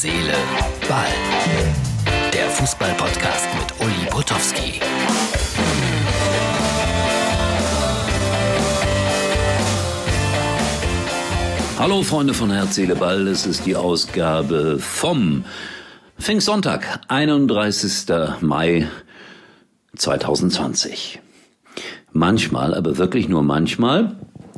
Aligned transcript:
Seele, 0.00 0.32
Ball. 0.88 1.08
Der 2.32 2.48
Fußball-Podcast 2.50 3.48
mit 3.58 3.84
Uli 3.84 4.08
Potowski. 4.08 4.80
Hallo 11.80 12.04
Freunde 12.04 12.32
von 12.32 12.52
Herz, 12.52 12.76
Seele, 12.76 12.94
Ball. 12.94 13.26
Es 13.26 13.44
ist 13.44 13.66
die 13.66 13.74
Ausgabe 13.74 14.78
vom 14.78 15.44
Pfingstsonntag, 16.20 17.00
31. 17.08 18.06
Mai 18.40 18.86
2020. 19.96 21.18
Manchmal, 22.12 22.72
aber 22.72 22.98
wirklich 22.98 23.28
nur 23.28 23.42
manchmal, 23.42 24.14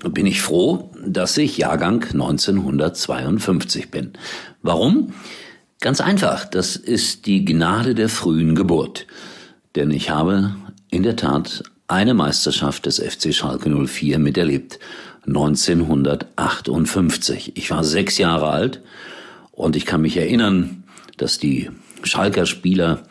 bin 0.08 0.26
ich 0.26 0.42
froh, 0.42 0.90
dass 1.04 1.36
ich 1.38 1.58
Jahrgang 1.58 2.02
1952 2.02 3.90
bin. 3.90 4.12
Warum? 4.62 5.12
Ganz 5.80 6.00
einfach, 6.00 6.44
das 6.44 6.76
ist 6.76 7.26
die 7.26 7.44
Gnade 7.44 7.94
der 7.94 8.08
frühen 8.08 8.54
Geburt. 8.54 9.06
Denn 9.76 9.90
ich 9.90 10.08
habe 10.10 10.56
in 10.90 11.02
der 11.02 11.16
Tat 11.16 11.64
eine 11.86 12.14
Meisterschaft 12.14 12.86
des 12.86 12.98
FC 12.98 13.34
Schalke 13.34 13.68
04 13.70 14.18
miterlebt. 14.18 14.78
1958. 15.26 17.56
Ich 17.56 17.70
war 17.70 17.84
sechs 17.84 18.16
Jahre 18.18 18.50
alt 18.50 18.82
und 19.52 19.76
ich 19.76 19.86
kann 19.86 20.02
mich 20.02 20.16
erinnern, 20.16 20.82
dass 21.18 21.38
die 21.38 21.70
Schalker 22.02 22.46
Spieler 22.46 23.04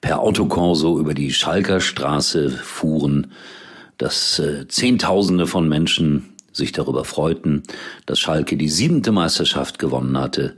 per 0.00 0.18
Autokorso 0.20 0.98
über 0.98 1.14
die 1.14 1.32
Schalker 1.32 1.80
Straße 1.80 2.50
fuhren 2.50 3.28
dass 4.02 4.40
äh, 4.40 4.66
Zehntausende 4.66 5.46
von 5.46 5.68
Menschen 5.68 6.34
sich 6.52 6.72
darüber 6.72 7.04
freuten, 7.04 7.62
dass 8.04 8.18
Schalke 8.18 8.56
die 8.56 8.68
siebente 8.68 9.12
Meisterschaft 9.12 9.78
gewonnen 9.78 10.18
hatte. 10.18 10.56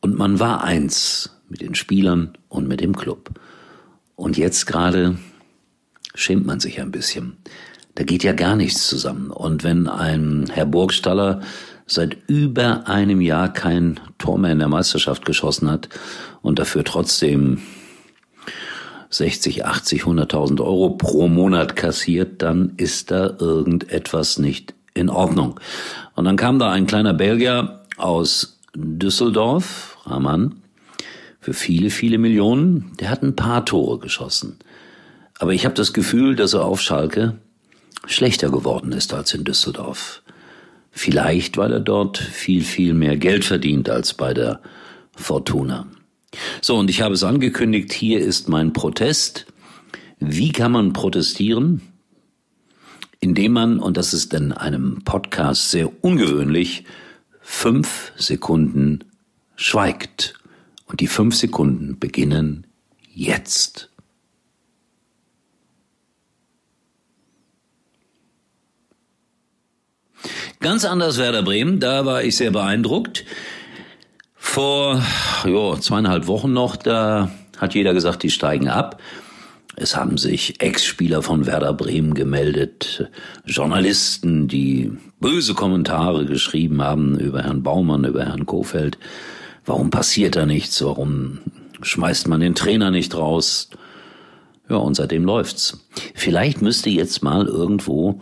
Und 0.00 0.16
man 0.16 0.40
war 0.40 0.62
eins 0.62 1.30
mit 1.48 1.62
den 1.62 1.74
Spielern 1.74 2.36
und 2.48 2.68
mit 2.68 2.80
dem 2.80 2.94
Club. 2.94 3.30
Und 4.14 4.36
jetzt 4.36 4.66
gerade 4.66 5.16
schämt 6.14 6.44
man 6.44 6.60
sich 6.60 6.78
ein 6.78 6.90
bisschen. 6.90 7.38
Da 7.94 8.04
geht 8.04 8.22
ja 8.22 8.34
gar 8.34 8.56
nichts 8.56 8.86
zusammen. 8.86 9.30
Und 9.30 9.64
wenn 9.64 9.88
ein 9.88 10.50
Herr 10.52 10.66
Burgstaller 10.66 11.40
seit 11.86 12.18
über 12.28 12.86
einem 12.88 13.22
Jahr 13.22 13.50
kein 13.52 13.98
Tor 14.18 14.38
mehr 14.38 14.52
in 14.52 14.58
der 14.58 14.68
Meisterschaft 14.68 15.24
geschossen 15.24 15.70
hat 15.70 15.88
und 16.42 16.58
dafür 16.58 16.84
trotzdem 16.84 17.62
60, 19.16 19.64
80, 19.64 20.02
100.000 20.02 20.60
Euro 20.60 20.90
pro 20.90 21.28
Monat 21.28 21.76
kassiert, 21.76 22.42
dann 22.42 22.72
ist 22.76 23.10
da 23.10 23.36
irgendetwas 23.38 24.38
nicht 24.38 24.74
in 24.94 25.08
Ordnung. 25.08 25.60
Und 26.14 26.24
dann 26.24 26.36
kam 26.36 26.58
da 26.58 26.70
ein 26.70 26.86
kleiner 26.86 27.14
Belgier 27.14 27.82
aus 27.96 28.58
Düsseldorf, 28.74 29.98
Rahman, 30.04 30.56
für 31.40 31.54
viele, 31.54 31.90
viele 31.90 32.18
Millionen. 32.18 32.92
Der 33.00 33.10
hat 33.10 33.22
ein 33.22 33.36
paar 33.36 33.64
Tore 33.64 33.98
geschossen. 33.98 34.58
Aber 35.38 35.52
ich 35.52 35.64
habe 35.64 35.74
das 35.74 35.92
Gefühl, 35.92 36.34
dass 36.34 36.54
er 36.54 36.64
auf 36.64 36.80
Schalke 36.80 37.38
schlechter 38.06 38.50
geworden 38.50 38.92
ist 38.92 39.14
als 39.14 39.34
in 39.34 39.44
Düsseldorf. 39.44 40.22
Vielleicht, 40.90 41.56
weil 41.56 41.72
er 41.72 41.80
dort 41.80 42.18
viel, 42.18 42.62
viel 42.62 42.94
mehr 42.94 43.16
Geld 43.16 43.44
verdient 43.44 43.90
als 43.90 44.14
bei 44.14 44.32
der 44.32 44.60
Fortuna. 45.14 45.86
So, 46.60 46.76
und 46.76 46.90
ich 46.90 47.00
habe 47.00 47.14
es 47.14 47.22
angekündigt, 47.22 47.92
hier 47.92 48.20
ist 48.20 48.48
mein 48.48 48.72
Protest. 48.72 49.46
Wie 50.18 50.52
kann 50.52 50.72
man 50.72 50.92
protestieren? 50.92 51.82
Indem 53.20 53.52
man, 53.52 53.78
und 53.78 53.96
das 53.96 54.14
ist 54.14 54.34
in 54.34 54.52
einem 54.52 55.02
Podcast 55.04 55.70
sehr 55.70 56.04
ungewöhnlich, 56.04 56.84
fünf 57.40 58.12
Sekunden 58.16 59.04
schweigt. 59.56 60.34
Und 60.86 61.00
die 61.00 61.06
fünf 61.06 61.34
Sekunden 61.34 61.98
beginnen 61.98 62.66
jetzt. 63.12 63.90
Ganz 70.60 70.84
anders 70.84 71.18
Werder 71.18 71.42
Bremen, 71.42 71.80
da 71.80 72.04
war 72.06 72.24
ich 72.24 72.36
sehr 72.36 72.50
beeindruckt. 72.50 73.24
Vor 74.46 75.02
jo, 75.44 75.76
zweieinhalb 75.76 76.28
Wochen 76.28 76.54
noch, 76.54 76.76
da 76.76 77.30
hat 77.58 77.74
jeder 77.74 77.92
gesagt, 77.92 78.22
die 78.22 78.30
steigen 78.30 78.68
ab. 78.68 79.02
Es 79.74 79.96
haben 79.96 80.16
sich 80.16 80.62
Ex-Spieler 80.62 81.20
von 81.20 81.44
Werder 81.44 81.74
Bremen 81.74 82.14
gemeldet, 82.14 83.10
Journalisten, 83.44 84.48
die 84.48 84.92
böse 85.20 85.52
Kommentare 85.52 86.24
geschrieben 86.24 86.80
haben 86.80 87.18
über 87.18 87.42
Herrn 87.42 87.62
Baumann, 87.62 88.04
über 88.04 88.24
Herrn 88.24 88.46
Kofeld. 88.46 88.96
Warum 89.66 89.90
passiert 89.90 90.36
da 90.36 90.46
nichts? 90.46 90.82
Warum 90.82 91.40
schmeißt 91.82 92.26
man 92.28 92.40
den 92.40 92.54
Trainer 92.54 92.90
nicht 92.90 93.14
raus? 93.14 93.68
Ja, 94.70 94.76
und 94.76 94.94
seitdem 94.94 95.24
läuft's. 95.24 95.86
Vielleicht 96.14 96.62
müsste 96.62 96.88
jetzt 96.88 97.22
mal 97.22 97.46
irgendwo 97.46 98.20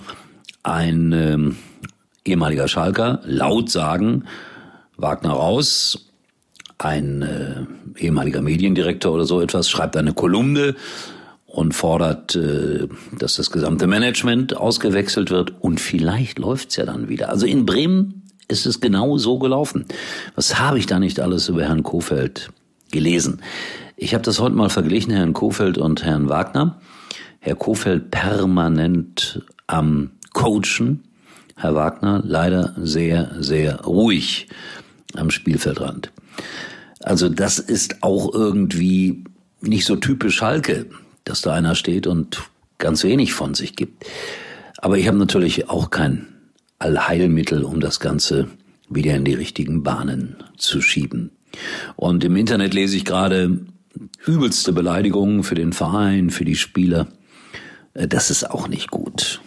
ein 0.65 1.13
ähm, 1.13 1.57
ehemaliger 2.25 2.67
Schalker 2.67 3.21
laut 3.25 3.71
sagen, 3.71 4.25
Wagner 4.97 5.33
raus, 5.33 6.11
ein 6.79 7.23
äh, 7.23 7.65
ehemaliger 7.99 8.43
Mediendirektor 8.43 9.13
oder 9.13 9.25
so 9.25 9.41
etwas 9.41 9.69
schreibt 9.69 9.97
eine 9.97 10.13
Kolumne 10.13 10.75
und 11.47 11.73
fordert, 11.73 12.35
äh, 12.35 12.89
dass 13.19 13.37
das 13.37 13.51
gesamte 13.51 13.87
Management 13.87 14.57
ausgewechselt 14.57 15.31
wird 15.31 15.55
und 15.61 15.81
vielleicht 15.81 16.39
läuft's 16.39 16.77
ja 16.77 16.85
dann 16.85 17.09
wieder. 17.09 17.29
Also 17.31 17.47
in 17.47 17.65
Bremen 17.65 18.23
ist 18.49 18.67
es 18.67 18.81
genau 18.81 19.17
so 19.17 19.39
gelaufen. 19.39 19.87
Was 20.35 20.59
habe 20.59 20.79
ich 20.79 20.87
da 20.87 20.99
nicht 20.99 21.21
alles 21.21 21.49
über 21.49 21.63
Herrn 21.63 21.83
Kofeld 21.83 22.51
gelesen? 22.91 23.41
Ich 23.97 24.13
habe 24.15 24.25
das 24.25 24.41
heute 24.41 24.57
mal 24.57 24.69
verglichen, 24.69 25.13
Herrn 25.13 25.33
Kofeld 25.33 25.79
und 25.79 26.05
Herrn 26.05 26.29
Wagner. 26.29 26.81
Herr 27.39 27.55
Kofeld 27.55 28.11
permanent 28.11 29.43
am 29.67 30.11
Coachen, 30.33 31.05
Herr 31.57 31.75
Wagner 31.75 32.21
leider 32.25 32.75
sehr, 32.77 33.31
sehr 33.39 33.83
ruhig 33.83 34.49
am 35.17 35.31
Spielfeldrand. 35.31 36.11
Also 37.01 37.29
das 37.29 37.59
ist 37.59 38.03
auch 38.03 38.33
irgendwie 38.33 39.25
nicht 39.61 39.85
so 39.85 39.97
typisch 39.97 40.37
Schalke, 40.37 40.87
dass 41.25 41.43
da 41.43 41.53
einer 41.55 41.75
steht 41.75 42.07
und 42.07 42.43
ganz 42.79 43.05
wenig 43.05 43.35
von 43.35 43.55
sich 43.55 43.77
gibt. 43.77 44.05
Aber 44.79 44.99
ich 44.99 45.07
habe 45.07 45.19
natürlich 45.19 45.71
auch 45.71 45.91
kein 45.91 46.27
Allheilmittel, 46.79 47.65
um 47.65 47.81
das 47.81 48.01
Ganze 48.01 48.49
wieder 48.89 49.15
in 49.15 49.25
die 49.25 49.35
richtigen 49.35 49.83
Bahnen 49.83 50.37
zu 50.57 50.81
schieben. 50.81 51.31
Und 51.97 52.25
im 52.25 52.37
Internet 52.37 52.75
lese 52.75 52.97
ich 52.97 53.05
gerade 53.05 53.61
übelste 54.27 54.73
Beleidigungen 54.73 55.45
für 55.45 55.55
den 55.55 55.73
Verein, 55.73 56.31
für 56.31 56.45
die 56.45 56.57
Spieler. 56.57 57.07
Äh, 57.95 58.09
das 58.09 58.31
ist 58.31 58.51
auch 58.51 58.69
nicht 58.69 58.91
gut. 58.91 59.41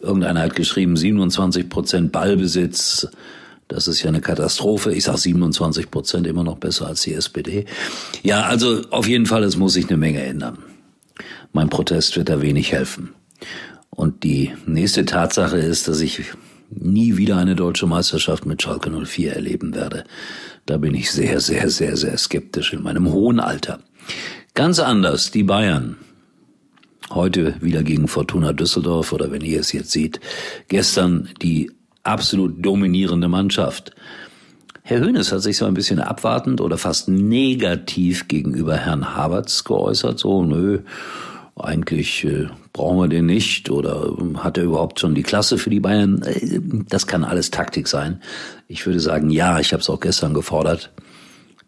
Irgendeiner 0.00 0.40
hat 0.40 0.56
geschrieben, 0.56 0.96
27 0.96 1.68
Prozent 1.68 2.12
Ballbesitz, 2.12 3.08
das 3.68 3.88
ist 3.88 4.02
ja 4.02 4.08
eine 4.08 4.20
Katastrophe. 4.20 4.92
Ich 4.92 5.04
sage 5.04 5.18
27 5.18 5.90
Prozent 5.90 6.26
immer 6.26 6.44
noch 6.44 6.58
besser 6.58 6.86
als 6.86 7.02
die 7.02 7.14
SPD. 7.14 7.64
Ja, 8.22 8.42
also 8.42 8.82
auf 8.90 9.08
jeden 9.08 9.26
Fall, 9.26 9.42
es 9.44 9.56
muss 9.56 9.74
sich 9.74 9.88
eine 9.88 9.96
Menge 9.96 10.22
ändern. 10.22 10.58
Mein 11.52 11.70
Protest 11.70 12.16
wird 12.16 12.28
da 12.28 12.42
wenig 12.42 12.72
helfen. 12.72 13.14
Und 13.90 14.24
die 14.24 14.52
nächste 14.66 15.04
Tatsache 15.04 15.56
ist, 15.56 15.88
dass 15.88 16.00
ich 16.00 16.22
nie 16.70 17.16
wieder 17.16 17.36
eine 17.36 17.54
deutsche 17.54 17.86
Meisterschaft 17.86 18.46
mit 18.46 18.60
Schalke 18.60 18.90
04 18.90 19.34
erleben 19.34 19.74
werde. 19.74 20.04
Da 20.66 20.78
bin 20.78 20.94
ich 20.94 21.10
sehr, 21.10 21.40
sehr, 21.40 21.70
sehr, 21.70 21.96
sehr 21.96 22.18
skeptisch 22.18 22.72
in 22.72 22.82
meinem 22.82 23.12
hohen 23.12 23.38
Alter. 23.38 23.80
Ganz 24.54 24.78
anders, 24.78 25.30
die 25.30 25.44
Bayern. 25.44 25.96
Heute 27.10 27.54
wieder 27.60 27.82
gegen 27.82 28.08
Fortuna 28.08 28.52
Düsseldorf 28.52 29.12
oder 29.12 29.30
wenn 29.30 29.42
ihr 29.42 29.60
es 29.60 29.72
jetzt 29.72 29.92
seht, 29.92 30.20
gestern 30.68 31.28
die 31.42 31.70
absolut 32.04 32.64
dominierende 32.64 33.28
Mannschaft. 33.28 33.92
Herr 34.82 35.00
Hönes 35.00 35.32
hat 35.32 35.40
sich 35.40 35.56
so 35.56 35.64
ein 35.64 35.74
bisschen 35.74 35.98
abwartend 35.98 36.60
oder 36.60 36.76
fast 36.76 37.08
negativ 37.08 38.28
gegenüber 38.28 38.76
Herrn 38.76 39.16
Havertz 39.16 39.64
geäußert. 39.64 40.18
So, 40.18 40.44
nö, 40.44 40.80
eigentlich 41.56 42.24
äh, 42.24 42.48
brauchen 42.74 42.98
wir 42.98 43.08
den 43.08 43.26
nicht 43.26 43.70
oder 43.70 44.14
hat 44.36 44.58
er 44.58 44.64
überhaupt 44.64 45.00
schon 45.00 45.14
die 45.14 45.22
Klasse 45.22 45.56
für 45.56 45.70
die 45.70 45.80
Bayern? 45.80 46.22
Äh, 46.22 46.60
das 46.88 47.06
kann 47.06 47.24
alles 47.24 47.50
Taktik 47.50 47.88
sein. 47.88 48.20
Ich 48.68 48.84
würde 48.84 49.00
sagen, 49.00 49.30
ja, 49.30 49.58
ich 49.58 49.72
habe 49.72 49.80
es 49.80 49.88
auch 49.88 50.00
gestern 50.00 50.34
gefordert. 50.34 50.92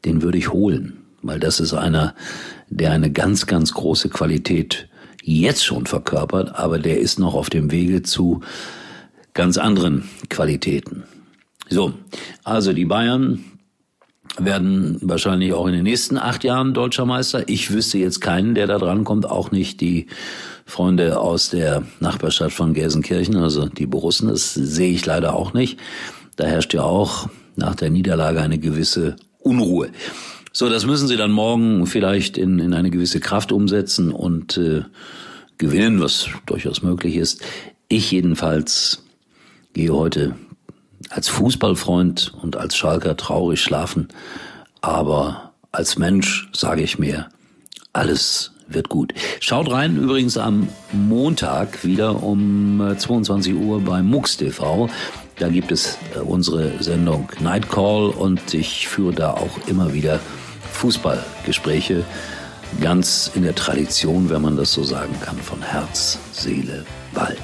Den 0.05 0.21
würde 0.21 0.39
ich 0.39 0.53
holen, 0.53 0.99
weil 1.23 1.41
das 1.41 1.59
ist 1.59 1.73
einer, 1.73 2.15
der 2.69 2.93
eine 2.93 3.11
ganz, 3.11 3.47
ganz 3.47 3.73
große 3.73 4.11
Qualität 4.11 4.89
jetzt 5.23 5.65
schon 5.65 5.87
verkörpert, 5.87 6.55
aber 6.55 6.79
der 6.79 7.01
ist 7.01 7.19
noch 7.19 7.35
auf 7.35 7.49
dem 7.49 7.71
Wege 7.71 8.03
zu 8.03 8.43
ganz 9.37 9.59
anderen 9.59 10.09
Qualitäten. 10.29 11.05
So, 11.69 11.95
also 12.43 12.73
die 12.73 12.85
Bayern 12.85 13.45
werden 14.39 14.99
wahrscheinlich 15.03 15.53
auch 15.53 15.67
in 15.67 15.73
den 15.75 15.85
nächsten 15.85 16.19
acht 16.19 16.45
Jahren 16.45 16.75
deutscher 16.75 17.07
Meister. 17.07 17.49
Ich 17.49 17.71
wüsste 17.73 17.99
jetzt 17.99 18.21
keinen, 18.21 18.55
der 18.55 18.67
da 18.67 18.79
dran 18.79 19.05
kommt, 19.05 19.31
auch 19.31 19.51
nicht 19.51 19.81
die 19.81 20.07
Freunde 20.65 21.21
aus 21.21 21.51
der 21.51 21.85
Nachbarstadt 22.01 22.53
von 22.53 22.75
Gelsenkirchen, 22.75 23.37
also 23.37 23.69
die 23.69 23.87
Borussen, 23.87 24.29
das 24.29 24.53
sehe 24.55 24.93
ich 24.93 25.07
leider 25.07 25.35
auch 25.35 25.55
nicht. 25.55 25.79
Da 26.35 26.45
herrscht 26.45 26.75
ja 26.75 26.83
auch 26.83 27.29
nach 27.55 27.77
der 27.77 27.91
Niederlage 27.91 28.43
eine 28.43 28.59
gewisse 28.59 29.17
Unruhe. 29.39 29.91
So, 30.53 30.69
das 30.69 30.87
müssen 30.87 31.07
Sie 31.07 31.17
dann 31.17 31.31
morgen 31.31 31.87
vielleicht 31.87 32.37
in, 32.37 32.59
in 32.59 32.75
eine 32.75 32.91
gewisse 32.91 33.21
Kraft 33.21 33.53
umsetzen 33.53 34.11
und 34.11 34.57
äh, 34.57 34.83
gewinnen, 35.59 36.01
was 36.01 36.29
durchaus 36.47 36.83
möglich 36.83 37.17
ist. 37.17 37.43
Ich 37.89 38.11
jedenfalls 38.11 39.06
gehe 39.77 39.93
heute 39.93 40.35
als 41.11 41.29
Fußballfreund 41.29 42.33
und 42.41 42.57
als 42.57 42.79
Schalker 42.79 43.15
traurig 43.15 43.61
schlafen, 43.61 44.09
aber 44.81 45.53
als 45.71 45.99
Mensch 45.99 46.49
sage 46.55 46.81
ich 46.81 46.99
mir, 46.99 47.29
alles 47.93 48.53
wird 48.69 48.89
gut. 48.89 49.13
Schaut 49.41 49.71
rein 49.71 49.99
übrigens 49.99 50.39
am 50.39 50.69
Montag 50.93 51.85
wieder 51.85 52.23
um 52.23 52.95
22 52.97 53.53
äh, 53.53 53.57
Uhr 53.57 53.83
bei 53.83 54.03
MUX 54.03 54.39
TV. 54.39 54.89
Da 55.39 55.49
gibt 55.49 55.71
es 55.71 55.99
äh, 56.15 56.21
unsere 56.21 56.83
Sendung 56.83 57.29
Night 57.41 57.69
Call 57.69 58.07
und 58.07 58.55
ich 58.55 58.89
führe 58.89 59.13
da 59.13 59.33
auch 59.33 59.69
immer 59.69 59.93
wieder 59.93 60.21
Fußballgespräche. 60.73 62.03
Ganz 62.81 63.31
in 63.35 63.43
der 63.43 63.55
Tradition, 63.55 64.31
wenn 64.31 64.41
man 64.41 64.57
das 64.57 64.73
so 64.73 64.85
sagen 64.85 65.15
kann, 65.21 65.37
von 65.37 65.61
Herz, 65.61 66.19
Seele, 66.33 66.87
Ball. 67.13 67.37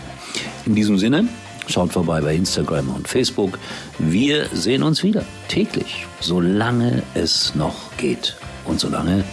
In 0.64 0.74
diesem 0.74 0.96
Sinne, 0.96 1.28
schaut 1.68 1.92
vorbei 1.92 2.20
bei 2.20 2.34
Instagram 2.34 2.90
und 2.90 3.08
Facebook. 3.08 3.58
Wir 3.98 4.48
sehen 4.52 4.82
uns 4.82 5.02
wieder 5.02 5.24
täglich, 5.48 6.06
solange 6.20 7.02
es 7.14 7.54
noch 7.54 7.96
geht 7.96 8.36
und 8.64 8.80
solange 8.80 9.24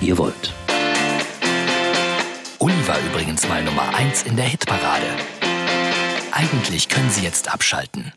ihr 0.00 0.18
wollt. 0.18 0.52
Uli 2.58 2.74
war 2.86 2.98
übrigens 3.10 3.48
mal 3.48 3.62
Nummer 3.62 3.94
1 3.94 4.24
in 4.24 4.36
der 4.36 4.46
Hitparade. 4.46 5.06
Eigentlich 6.32 6.88
können 6.88 7.10
Sie 7.10 7.22
jetzt 7.22 7.52
abschalten. 7.52 8.12